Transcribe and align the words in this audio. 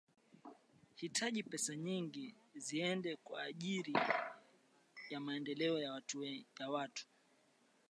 hitaji 0.95 1.43
pesa 1.43 1.75
nyingi 1.75 2.35
ziende 2.55 3.15
kwa 3.23 3.41
ajiri 3.41 3.97
ya 5.09 5.19
maendeleo 5.19 5.79
ya 6.59 6.69
watu 6.69 7.05